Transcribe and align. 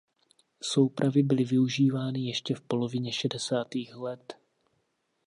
Soupravy 0.63 1.23
byly 1.23 1.43
využívány 1.43 2.19
ještě 2.27 2.55
v 2.55 2.61
polovině 2.61 3.13
šedesátých 3.13 3.95
let. 3.95 4.33